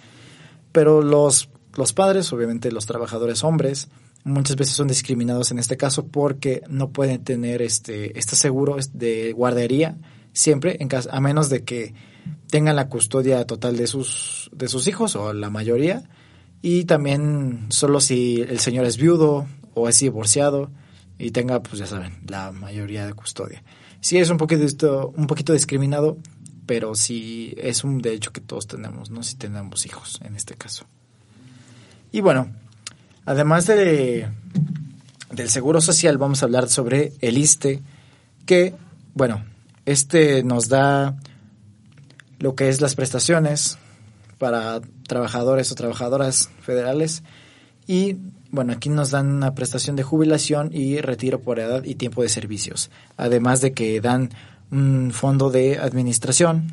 [0.71, 3.89] pero los, los padres, obviamente los trabajadores hombres,
[4.25, 9.33] muchas veces son discriminados en este caso porque no pueden tener este, este seguro de
[9.33, 9.97] guardería
[10.33, 11.95] siempre, en caso, a menos de que
[12.49, 16.05] tengan la custodia total de sus, de sus hijos o la mayoría.
[16.61, 20.71] Y también solo si el señor es viudo o es divorciado
[21.19, 23.63] y tenga, pues ya saben, la mayoría de custodia.
[24.01, 26.19] Sí es un poquito, un poquito discriminado,
[26.67, 29.23] pero sí es un derecho que todos tenemos, ¿no?
[29.23, 30.87] Si tenemos hijos en este caso.
[32.13, 32.53] Y bueno,
[33.25, 34.29] Además de,
[35.31, 37.81] del Seguro Social, vamos a hablar sobre el ISTE,
[38.47, 38.75] que,
[39.15, 39.45] bueno,
[39.87, 41.17] este nos da
[42.39, 43.79] lo que es las prestaciones
[44.39, 47.23] para trabajadores o trabajadoras federales.
[47.87, 48.17] Y
[48.51, 52.29] bueno, aquí nos dan una prestación de jubilación y retiro por edad y tiempo de
[52.29, 52.91] servicios.
[53.17, 54.31] Además de que dan
[54.73, 56.73] un fondo de administración,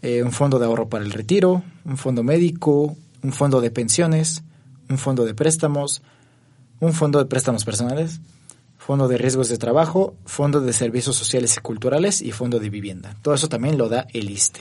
[0.00, 4.42] eh, un fondo de ahorro para el retiro, un fondo médico, un fondo de pensiones,
[4.88, 6.02] un fondo de préstamos,
[6.80, 8.20] un fondo de préstamos personales,
[8.78, 13.16] fondo de riesgos de trabajo, fondo de servicios sociales y culturales y fondo de vivienda.
[13.22, 14.60] Todo eso también lo da el ISTE.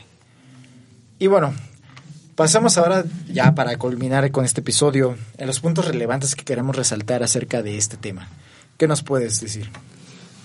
[1.20, 1.54] Y bueno,
[2.36, 7.24] pasamos ahora ya para culminar con este episodio en los puntos relevantes que queremos resaltar
[7.24, 8.28] acerca de este tema.
[8.78, 9.70] ¿Qué nos puedes decir?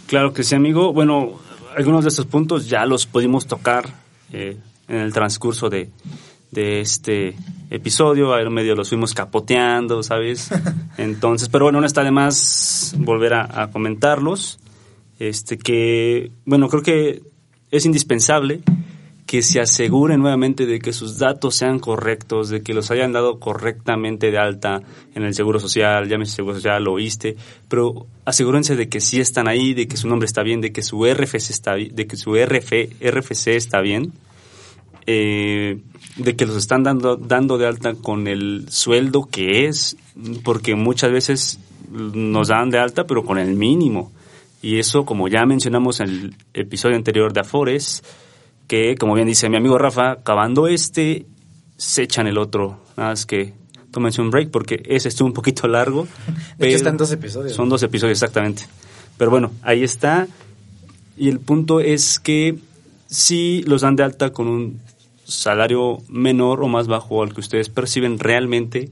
[0.07, 0.93] Claro que sí, amigo.
[0.93, 1.41] Bueno,
[1.77, 3.89] algunos de estos puntos ya los pudimos tocar
[4.33, 5.89] eh, en el transcurso de,
[6.51, 7.37] de este
[7.71, 10.51] episodio, a medio los fuimos capoteando, ¿sabes?
[10.99, 14.59] Entonces, pero bueno, no está de más volver a, a, comentarlos.
[15.19, 17.23] Este que, bueno, creo que
[17.71, 18.63] es indispensable
[19.27, 23.39] que se aseguren nuevamente de que sus datos sean correctos, de que los hayan dado
[23.39, 24.83] correctamente de alta
[25.15, 27.37] en el Seguro Social, llámese Seguro Social o ISTE,
[27.69, 30.83] pero asegúrense de que sí están ahí, de que su nombre está bien, de que
[30.83, 34.13] su RFC está, de que su RF, RFC está bien
[35.07, 35.81] eh,
[36.17, 39.97] de que los están dando, dando de alta con el sueldo que es,
[40.45, 41.59] porque muchas veces
[41.91, 44.13] nos dan de alta, pero con el mínimo.
[44.63, 48.03] Y eso, como ya mencionamos en el episodio anterior de Afores,
[48.69, 51.27] que, como bien dice mi amigo Rafa, acabando este,
[51.77, 52.79] se echan el otro.
[52.97, 53.55] Nada más que
[53.91, 56.07] tómense un break porque ese estuvo un poquito largo.
[56.59, 57.57] pero están dos episodios.
[57.57, 58.65] Son dos episodios, exactamente.
[59.17, 60.29] Pero bueno, ahí está.
[61.17, 62.59] Y el punto es que
[63.09, 64.81] si los dan de alta con un
[65.31, 68.91] salario menor o más bajo al que ustedes perciben realmente,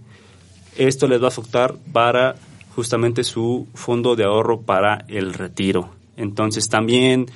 [0.76, 2.36] esto les va a afectar para
[2.74, 5.90] justamente su fondo de ahorro para el retiro.
[6.16, 7.26] Entonces también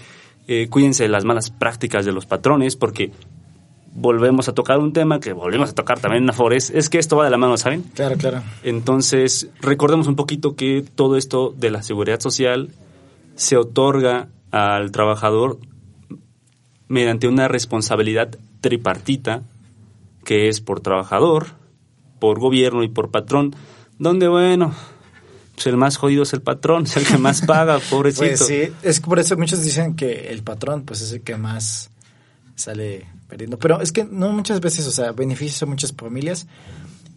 [0.46, 3.12] eh, cuídense de las malas prácticas de los patrones porque
[3.94, 7.16] volvemos a tocar un tema que volvemos a tocar también en Afores, es que esto
[7.16, 7.82] va de la mano, ¿saben?
[7.94, 8.42] Claro, claro.
[8.62, 12.70] Entonces, recordemos un poquito que todo esto de la seguridad social
[13.34, 15.58] se otorga al trabajador
[16.88, 19.42] mediante una responsabilidad tripartita,
[20.25, 21.48] que es por trabajador,
[22.18, 23.55] por gobierno y por patrón,
[23.98, 24.75] donde, bueno,
[25.55, 28.27] pues el más jodido es el patrón, es el que más paga, pobrecito.
[28.27, 31.90] Pues sí, es por eso muchos dicen que el patrón, pues es el que más
[32.55, 33.59] sale perdiendo.
[33.59, 36.46] Pero es que no muchas veces, o sea, beneficia a muchas familias,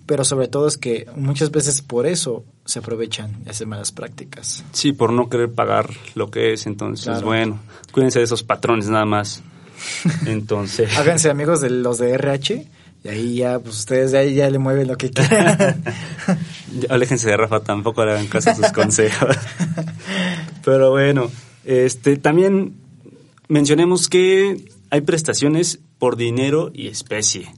[0.05, 4.63] pero sobre todo es que muchas veces por eso se aprovechan y hacen malas prácticas.
[4.71, 7.59] Sí, por no querer pagar lo que es, entonces, bueno,
[7.91, 9.43] cuídense de esos patrones nada más.
[10.25, 10.97] Entonces.
[10.97, 12.67] Háganse amigos de los de RH
[13.03, 15.83] y ahí ya, pues ustedes de ahí ya le mueven lo que quieran.
[16.89, 19.37] Aléjense de Rafa, tampoco le hagan caso a sus consejos.
[20.63, 21.29] Pero bueno,
[21.65, 22.75] este también
[23.47, 27.53] mencionemos que hay prestaciones por dinero y especie.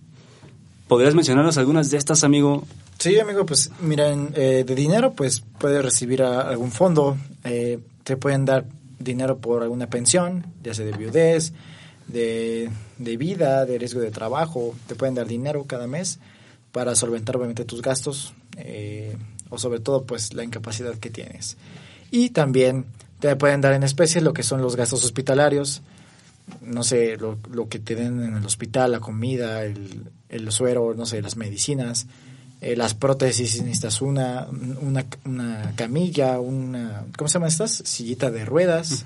[0.87, 2.65] ¿Podrías mencionarnos algunas de estas, amigo?
[2.97, 8.45] Sí, amigo, pues miren, eh, de dinero, pues puedes recibir algún fondo, eh, te pueden
[8.45, 8.65] dar
[8.99, 11.53] dinero por alguna pensión, ya sea de viudez,
[12.07, 16.19] de, vida, de riesgo de trabajo, te pueden dar dinero cada mes
[16.71, 19.17] para solventar obviamente tus gastos eh,
[19.49, 21.57] o sobre todo pues la incapacidad que tienes.
[22.11, 22.85] Y también
[23.19, 25.81] te pueden dar en especie lo que son los gastos hospitalarios,
[26.61, 30.93] no sé, lo, lo que te den en el hospital, la comida, el, el suero,
[30.95, 32.07] no sé, las medicinas,
[32.61, 34.47] eh, las prótesis, si necesitas una,
[34.81, 37.71] una, una, camilla, una, ¿cómo se llama estas?
[37.85, 39.05] Sillita de ruedas.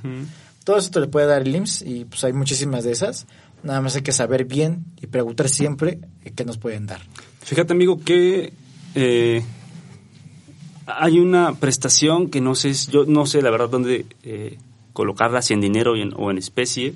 [0.63, 3.27] Todo eso te le puede dar el IMSS y pues hay muchísimas de esas.
[3.63, 5.99] Nada más hay que saber bien y preguntar siempre
[6.35, 7.01] qué nos pueden dar.
[7.41, 8.53] Fíjate, amigo, que
[8.95, 9.43] eh,
[10.85, 14.57] hay una prestación que no sé, yo no sé la verdad dónde eh,
[14.93, 16.93] colocarla, si en dinero o en especie.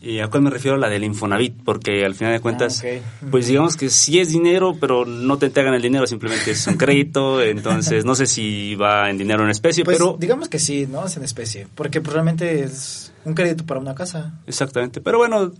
[0.00, 0.76] ¿Y a cuál me refiero?
[0.76, 4.76] La del Infonavit, porque al final de cuentas, ah, pues digamos que sí es dinero,
[4.80, 9.08] pero no te entregan el dinero, simplemente es un crédito, entonces no sé si va
[9.10, 10.16] en dinero o en especie, pues, pero...
[10.18, 11.06] digamos que sí, ¿no?
[11.06, 14.40] Es en especie, porque pues, realmente es un crédito para una casa.
[14.46, 15.52] Exactamente, pero bueno,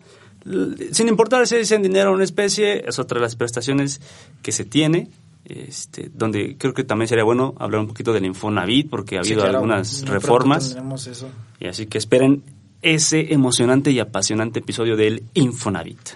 [0.92, 4.00] sin importar si es en dinero o en especie, es otra de las prestaciones
[4.42, 5.08] que se tiene,
[5.44, 9.44] este, donde creo que también sería bueno hablar un poquito del Infonavit, porque ha habido
[9.44, 10.76] algunas reformas.
[11.06, 11.28] Eso.
[11.60, 12.42] Y así que esperen
[12.82, 16.10] ese emocionante y apasionante episodio del Infonavit.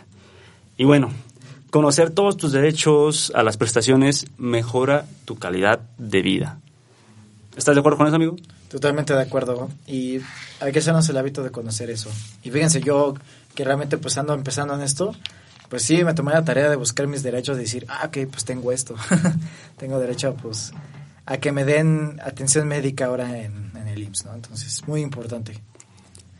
[0.76, 1.10] Y bueno,
[1.70, 6.58] conocer todos tus derechos a las prestaciones mejora tu calidad de vida.
[7.56, 8.36] ¿Estás de acuerdo con eso, amigo?
[8.68, 9.68] Totalmente de acuerdo.
[9.86, 10.20] Y
[10.60, 12.10] hay que hacernos el hábito de conocer eso.
[12.42, 13.14] Y fíjense, yo
[13.54, 15.14] que realmente pues ando empezando en esto,
[15.68, 18.44] pues sí, me tomé la tarea de buscar mis derechos, de decir, ah, ok, pues
[18.44, 18.94] tengo esto.
[19.78, 20.72] tengo derecho pues
[21.26, 24.34] a que me den atención médica ahora en, el IMSS, ¿no?
[24.34, 25.58] Entonces, muy importante.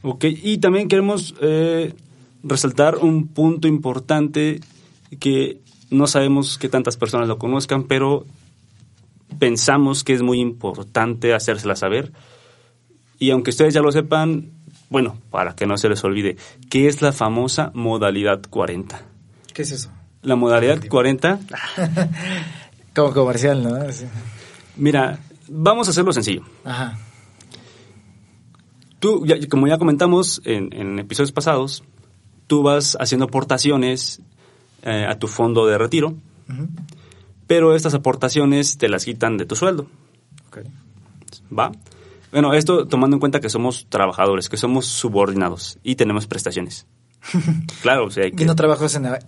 [0.02, 1.94] Ok, y también queremos eh,
[2.42, 4.60] resaltar un punto importante
[5.18, 5.60] que
[5.90, 8.26] no sabemos qué tantas personas lo conozcan, pero
[9.38, 12.12] pensamos que es muy importante hacérsela saber.
[13.18, 14.52] Y aunque ustedes ya lo sepan,
[14.90, 16.36] bueno, para que no se les olvide,
[16.70, 19.00] ¿qué es la famosa modalidad 40?
[19.52, 19.90] ¿Qué es eso?
[20.22, 21.40] La modalidad 40...
[22.94, 23.76] Como comercial, ¿no?
[24.76, 26.42] Mira, vamos a hacerlo sencillo.
[26.64, 26.98] Ajá.
[28.98, 31.84] Tú, como ya comentamos en, episodios pasados,
[32.46, 34.22] tú vas haciendo aportaciones
[34.82, 36.14] eh, a tu fondo de retiro,
[37.46, 39.86] pero estas aportaciones te las quitan de tu sueldo.
[41.56, 41.72] ¿Va?
[42.32, 46.86] Bueno, esto tomando en cuenta que somos trabajadores, que somos subordinados y tenemos prestaciones.
[47.82, 48.54] Claro, o sea, Y no,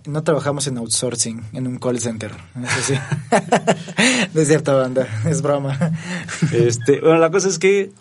[0.05, 2.31] no trabajamos en outsourcing, en un call center.
[2.61, 2.93] Eso sí.
[4.33, 5.77] de cierta banda, es broma.
[6.51, 7.91] Este, bueno, la cosa es que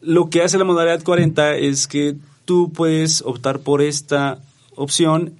[0.00, 4.38] lo que hace la modalidad 40 es que tú puedes optar por esta
[4.76, 5.34] opción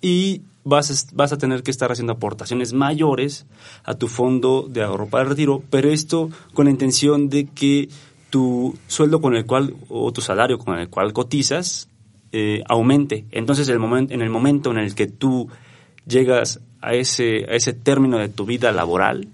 [0.00, 3.46] y vas a, vas a tener que estar haciendo aportaciones mayores
[3.84, 7.88] a tu fondo de ahorro para el retiro, pero esto con la intención de que
[8.30, 11.88] tu sueldo con el cual o tu salario con el cual cotizas
[12.32, 13.24] eh, aumente.
[13.32, 15.48] Entonces, el momento, en el momento en el que tú
[16.06, 19.28] llegas a ese, a ese término de tu vida laboral,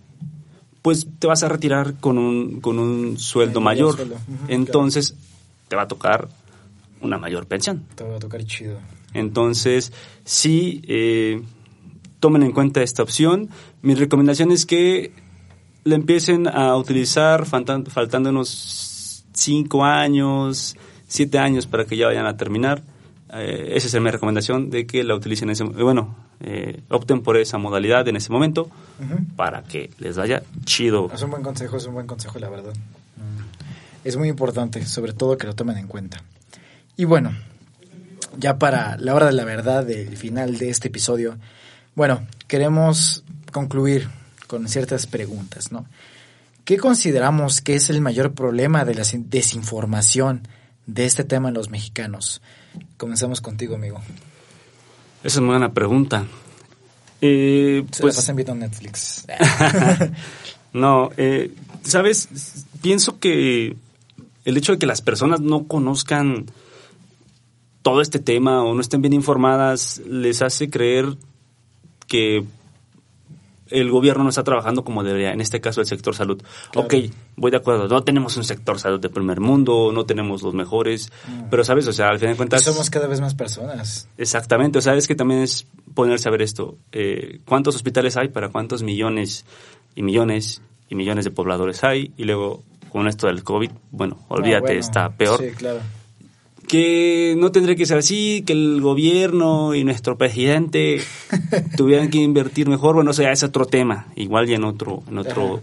[0.81, 3.97] pues te vas a retirar con un, con un sueldo mayor.
[4.49, 5.15] Entonces,
[5.69, 6.29] te va a tocar
[7.01, 7.85] una mayor pensión.
[7.95, 8.79] Te va a tocar chido.
[9.17, 9.93] Entonces,
[10.25, 11.43] sí, eh,
[12.21, 13.49] tomen en cuenta esta opción.
[13.83, 15.13] Mi recomendación es que
[15.85, 20.77] la empiecen a utilizar faltando unos cinco años,
[21.07, 22.83] siete años para que ya vayan a terminar.
[23.33, 27.59] Eh, esa es mi recomendación de que la utilicen, ese, bueno, eh, opten por esa
[27.59, 28.69] modalidad en ese momento
[29.37, 31.11] para que les vaya chido.
[31.13, 32.73] Es un buen consejo, es un buen consejo, la verdad.
[34.05, 36.23] Es muy importante, sobre todo que lo tomen en cuenta.
[36.97, 37.33] Y bueno,
[38.39, 41.39] ya para la hora de la verdad del final de este episodio,
[41.95, 44.09] bueno, queremos concluir
[44.47, 45.87] con ciertas preguntas, ¿no?
[46.65, 50.49] ¿Qué consideramos que es el mayor problema de la desinformación
[50.87, 52.43] de este tema en los mexicanos?
[52.97, 54.01] Comenzamos contigo, amigo.
[55.21, 56.27] Esa es una buena pregunta.
[57.21, 59.27] Eh, Se pues, la Netflix.
[60.73, 62.29] no, eh, sabes,
[62.83, 63.77] pienso que
[64.45, 66.47] el hecho de que las personas no conozcan
[67.87, 71.07] todo este tema o no estén bien informadas les hace creer
[72.09, 72.45] que
[73.71, 76.43] el gobierno no está trabajando como debería, en este caso el sector salud.
[76.75, 76.95] Ok,
[77.37, 81.13] voy de acuerdo, no tenemos un sector salud de primer mundo, no tenemos los mejores,
[81.29, 81.43] mm.
[81.49, 82.65] pero sabes, o sea, al fin de cuentas...
[82.65, 84.09] somos cada vez más personas.
[84.19, 86.79] Exactamente, o sea, es que también es ponerse a ver esto.
[86.91, 89.45] Eh, ¿Cuántos hospitales hay para cuántos millones
[89.95, 92.11] y millones y millones de pobladores hay?
[92.17, 95.39] Y luego, con esto del COVID, bueno, olvídate, está peor.
[95.39, 95.79] Sí, claro
[96.67, 101.01] que no tendría que ser así, que el gobierno y nuestro presidente
[101.77, 102.97] tuvieran que invertir mejor.
[102.97, 104.09] Bueno, o sea, es otro tema.
[104.17, 105.63] Igual ya en otro, en otro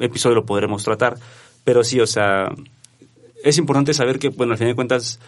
[0.00, 1.16] episodio lo podremos tratar.
[1.64, 2.52] Pero sí, o sea,
[3.42, 5.18] es importante saber que, bueno, al fin de cuentas,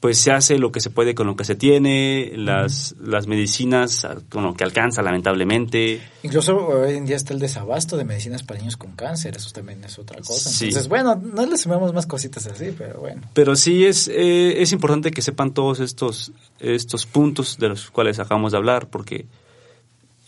[0.00, 4.06] pues se hace lo que se puede con lo que se tiene, las, las medicinas
[4.28, 6.00] con lo que alcanza, lamentablemente.
[6.22, 9.82] Incluso hoy en día está el desabasto de medicinas para niños con cáncer, eso también
[9.82, 10.50] es otra cosa.
[10.50, 13.22] Entonces, bueno, no le sumamos más cositas así, pero bueno.
[13.34, 16.30] Pero sí es, eh, es importante que sepan todos estos,
[16.60, 19.26] estos puntos de los cuales acabamos de hablar, porque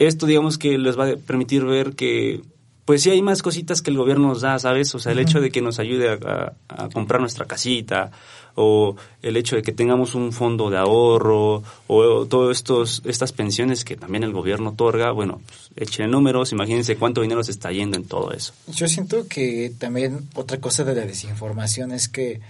[0.01, 2.43] esto digamos que les va a permitir ver que
[2.91, 4.93] pues sí hay más cositas que el gobierno nos da, ¿sabes?
[4.97, 8.11] O sea, el hecho de que nos ayude a, comprar nuestra casita,
[8.57, 13.85] o el hecho de que tengamos un fondo de ahorro, o, todas estos estas pensiones
[13.85, 17.97] que también el gobierno otorga, bueno, pues, echen números, imagínense cuánto dinero se está yendo
[17.97, 18.55] en todo eso.
[18.67, 22.41] Yo siento que también otra cosa de la desinformación es que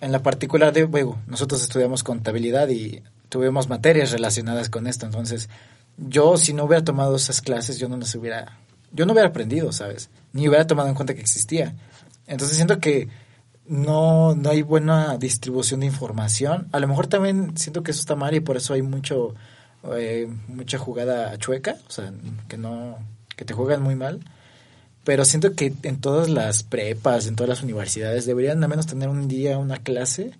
[0.00, 5.50] en la particular de, bueno, nosotros estudiamos contabilidad y tuvimos materias relacionadas con esto, entonces
[5.98, 8.56] yo si no hubiera tomado esas clases, yo no las hubiera
[8.92, 10.10] yo no hubiera aprendido, ¿sabes?
[10.32, 11.74] Ni hubiera tomado en cuenta que existía.
[12.26, 13.08] Entonces siento que
[13.66, 16.68] no, no hay buena distribución de información.
[16.72, 19.34] A lo mejor también siento que eso está mal y por eso hay mucho
[19.96, 22.12] eh, mucha jugada chueca, o sea,
[22.48, 22.98] que no
[23.36, 24.20] que te juegan muy mal.
[25.04, 29.08] Pero siento que en todas las prepas, en todas las universidades deberían al menos tener
[29.08, 30.32] un día una clase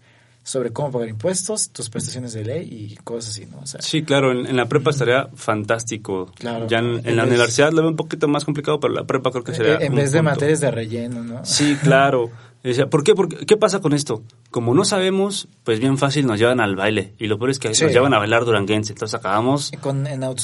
[0.48, 3.60] sobre cómo pagar impuestos, tus prestaciones de ley y cosas así, ¿no?
[3.66, 6.32] sí, claro, en, la prepa estaría fantástico.
[6.36, 6.66] Claro.
[6.66, 9.52] Ya en, la universidad lo veo un poquito más complicado, pero la prepa creo que
[9.52, 9.76] sería.
[9.76, 11.44] En vez de materias de relleno, ¿no?
[11.44, 12.30] Sí, claro.
[12.90, 13.14] ¿Por qué?
[13.14, 14.22] Porque, ¿Qué pasa con esto?
[14.50, 17.12] Como no sabemos, pues bien fácil nos llevan al baile.
[17.18, 18.94] Y lo peor es que nos llevan a bailar duranguense.
[18.94, 19.70] Entonces acabamos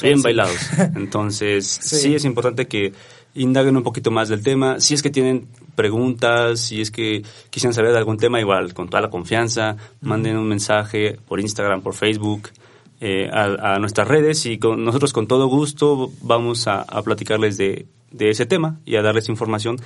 [0.03, 0.59] bien bailados.
[0.97, 2.15] Entonces, sí.
[2.15, 2.93] es importante que
[3.35, 4.81] indaguen un poquito más del tema.
[4.81, 8.89] Si es que tienen preguntas, si es que quisieran saber de algún tema, igual, con
[8.89, 12.51] toda la confianza, manden un mensaje por Instagram, por Facebook.
[13.01, 18.31] eh, a, nuestras redes y con, nosotros con todo gusto vamos a, platicarles de, de,
[18.31, 19.77] ese tema y a darles información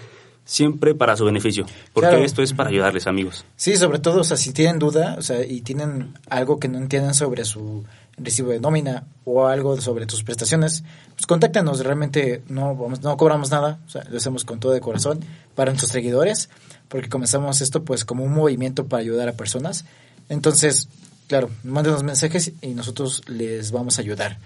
[0.45, 3.45] siempre para su beneficio, porque esto es para ayudarles amigos.
[3.57, 6.79] Sí, sobre todo, o sea, si tienen duda, o sea, y tienen algo que no
[6.79, 7.85] entienden sobre su
[8.19, 13.51] recibo de nómina o algo sobre tus prestaciones, pues contáctanos, realmente no, vamos, no cobramos
[13.51, 13.79] nada,
[14.11, 15.21] lo hacemos con todo de corazón
[15.55, 16.49] para nuestros seguidores,
[16.89, 19.85] porque comenzamos esto pues como un movimiento para ayudar a personas.
[20.29, 20.89] Entonces,
[21.27, 24.39] claro, mándenos mensajes y nosotros les vamos a ayudar.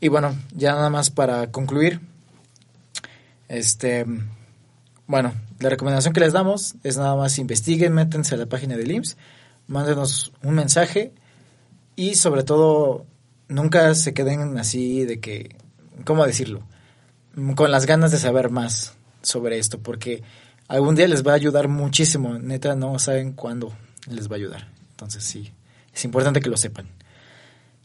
[0.00, 2.00] Y bueno, ya nada más para concluir,
[3.48, 4.06] este,
[5.06, 8.90] bueno, la recomendación que les damos es nada más investiguen, métense a la página del
[8.92, 9.16] IMSS,
[9.66, 11.12] mándenos un mensaje
[11.96, 13.04] y sobre todo
[13.50, 15.56] nunca se queden así de que,
[16.04, 16.62] ¿cómo decirlo?
[17.54, 20.22] Con las ganas de saber más sobre esto, porque
[20.68, 22.38] algún día les va a ayudar muchísimo.
[22.38, 23.72] Neta, no saben cuándo
[24.08, 24.68] les va a ayudar.
[24.92, 25.52] Entonces sí,
[25.92, 26.88] es importante que lo sepan.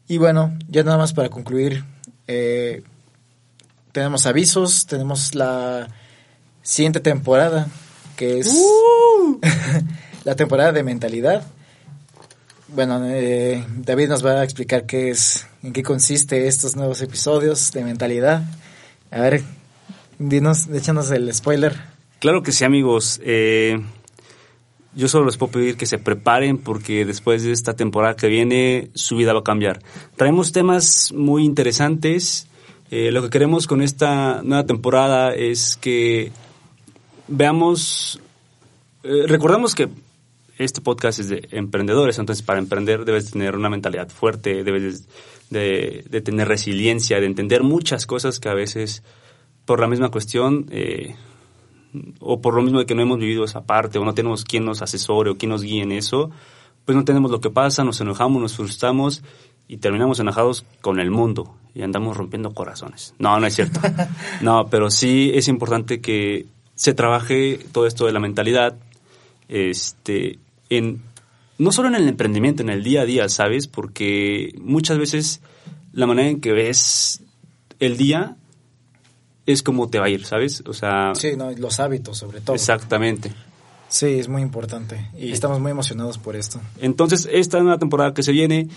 [0.08, 1.84] Y bueno, ya nada más para concluir,
[2.28, 2.84] eh,
[3.92, 5.88] tenemos avisos, tenemos la
[6.62, 7.68] siguiente temporada,
[8.16, 9.40] que es ¡Uh!
[10.24, 11.44] la temporada de mentalidad.
[12.68, 17.72] Bueno, eh, David nos va a explicar qué es, en qué consiste estos nuevos episodios
[17.72, 18.44] de mentalidad.
[19.10, 19.42] A ver,
[20.20, 21.76] dinos, échanos el spoiler.
[22.20, 23.20] Claro que sí, amigos.
[23.24, 23.82] Eh,
[24.94, 28.92] yo solo les puedo pedir que se preparen porque después de esta temporada que viene
[28.94, 29.82] su vida va a cambiar.
[30.16, 32.48] Traemos temas muy interesantes.
[32.92, 36.32] Eh, lo que queremos con esta nueva temporada es que
[37.28, 38.22] veamos,
[39.04, 39.90] eh, recordamos que
[40.58, 45.08] este podcast es de emprendedores, entonces para emprender debes tener una mentalidad fuerte, debes
[45.50, 49.04] de, de tener resiliencia, de entender muchas cosas que a veces
[49.66, 51.16] por la misma cuestión eh,
[52.20, 54.66] o por lo mismo de que no hemos vivido esa parte, o no tenemos quien
[54.66, 56.30] nos asesore o quien nos guíe en eso,
[56.86, 59.24] pues no tenemos lo que pasa, nos enojamos, nos frustramos
[59.68, 63.14] y terminamos enojados con el mundo y andamos rompiendo corazones.
[63.18, 63.80] No, no es cierto.
[64.42, 66.46] No, pero sí es importante que
[66.76, 68.76] se trabaje todo esto de la mentalidad,
[69.48, 70.40] este,
[70.70, 71.02] en,
[71.58, 73.68] no solo en el emprendimiento, en el día a día, ¿sabes?
[73.68, 75.42] Porque muchas veces
[75.94, 77.22] la manera en que ves
[77.80, 78.36] el día
[79.46, 80.64] es como te va a ir, ¿sabes?
[80.66, 81.14] O sea...
[81.16, 82.56] Sí, no, los hábitos sobre todo.
[82.56, 83.32] Exactamente.
[83.88, 86.60] Sí, es muy importante y estamos muy emocionados por esto.
[86.82, 88.68] Entonces, esta nueva temporada que se viene,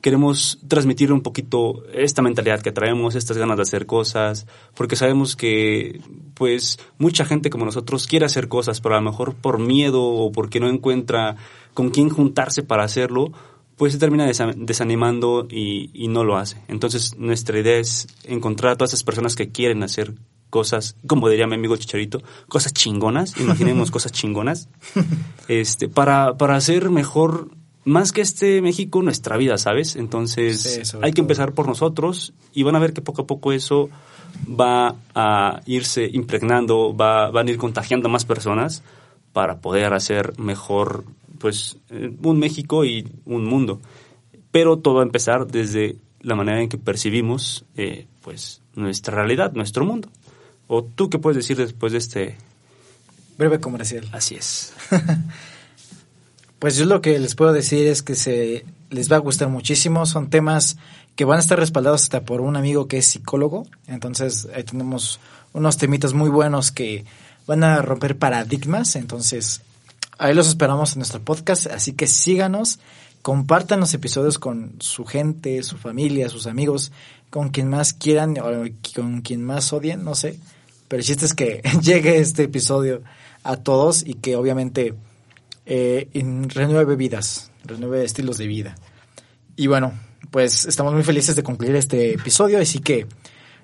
[0.00, 5.36] queremos transmitir un poquito esta mentalidad que traemos, estas ganas de hacer cosas, porque sabemos
[5.36, 6.00] que,
[6.34, 10.32] pues, mucha gente como nosotros quiere hacer cosas, pero a lo mejor por miedo o
[10.32, 11.36] porque no encuentra
[11.74, 13.32] con quién juntarse para hacerlo,
[13.78, 16.60] pues se termina desanimando y, no lo hace.
[16.66, 20.14] Entonces nuestra idea es encontrar a todas esas personas que quieren hacer
[20.50, 24.68] cosas, como diría mi amigo Chicharito, cosas chingonas, imaginemos cosas chingonas,
[25.46, 27.50] este, para, para hacer mejor,
[27.84, 29.96] más que este México, nuestra vida, ¿sabes?
[29.96, 33.88] Entonces hay que empezar por nosotros y van a ver que poco a poco eso
[34.48, 38.82] va a irse impregnando, va, van a ir contagiando a más personas
[39.32, 41.04] para poder hacer mejor
[41.38, 43.80] pues eh, un México y un mundo.
[44.50, 49.52] Pero todo va a empezar desde la manera en que percibimos eh, pues nuestra realidad,
[49.52, 50.08] nuestro mundo.
[50.66, 52.36] ¿O tú qué puedes decir después de este
[53.38, 54.08] breve comercial?
[54.12, 54.74] Así es.
[56.58, 60.06] pues yo lo que les puedo decir es que se les va a gustar muchísimo.
[60.06, 60.76] Son temas
[61.16, 63.66] que van a estar respaldados hasta por un amigo que es psicólogo.
[63.86, 65.20] Entonces ahí tenemos
[65.52, 67.04] unos temitas muy buenos que
[67.46, 68.96] van a romper paradigmas.
[68.96, 69.62] Entonces
[70.18, 72.80] Ahí los esperamos en nuestro podcast, así que síganos,
[73.22, 76.90] compartan los episodios con su gente, su familia, sus amigos,
[77.30, 78.64] con quien más quieran o
[78.96, 80.36] con quien más odien, no sé.
[80.88, 83.02] Pero el chiste es que llegue este episodio
[83.44, 84.94] a todos y que obviamente
[85.68, 86.08] eh,
[86.48, 88.74] renueve vidas, renueve estilos de vida.
[89.54, 89.92] Y bueno,
[90.30, 93.06] pues estamos muy felices de concluir este episodio, así que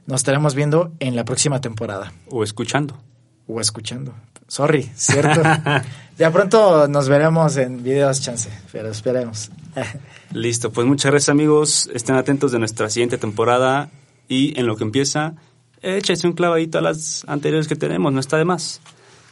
[0.07, 2.13] nos estaremos viendo en la próxima temporada.
[2.31, 2.99] O escuchando.
[3.47, 4.15] O escuchando.
[4.49, 5.43] Sorry, cierto.
[6.19, 9.51] ya pronto nos veremos en videos, chance, pero esperemos.
[10.33, 11.91] Listo, pues muchas gracias amigos.
[11.95, 13.89] Estén atentos de nuestra siguiente temporada
[14.29, 15.35] y en lo que empieza,
[15.81, 18.83] échese un clavadito a las anteriores que tenemos, no está de más.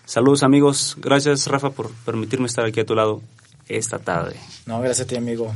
[0.04, 3.20] Saludos amigos, gracias Rafa por permitirme estar aquí a tu lado
[3.68, 4.36] esta tarde.
[4.66, 5.52] No, gracias a ti amigo.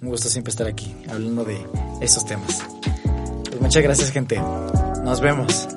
[0.00, 1.66] Un gusto siempre estar aquí hablando de
[2.00, 2.62] estos temas.
[3.44, 4.40] Pues muchas gracias gente.
[5.02, 5.68] Nos vemos.